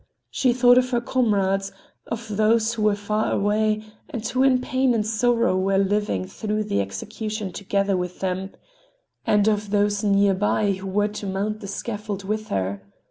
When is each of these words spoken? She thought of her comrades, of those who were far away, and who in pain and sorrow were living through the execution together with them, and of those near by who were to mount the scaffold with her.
She 0.31 0.51
thought 0.51 0.79
of 0.79 0.89
her 0.89 0.99
comrades, 0.99 1.71
of 2.07 2.35
those 2.37 2.73
who 2.73 2.81
were 2.81 2.95
far 2.95 3.31
away, 3.31 3.83
and 4.09 4.25
who 4.27 4.41
in 4.41 4.59
pain 4.59 4.95
and 4.95 5.05
sorrow 5.05 5.55
were 5.55 5.77
living 5.77 6.25
through 6.25 6.63
the 6.63 6.81
execution 6.81 7.51
together 7.53 7.95
with 7.95 8.19
them, 8.19 8.49
and 9.27 9.47
of 9.47 9.69
those 9.69 10.03
near 10.03 10.33
by 10.33 10.71
who 10.71 10.87
were 10.87 11.09
to 11.09 11.27
mount 11.27 11.59
the 11.59 11.67
scaffold 11.67 12.23
with 12.23 12.47
her. 12.47 12.81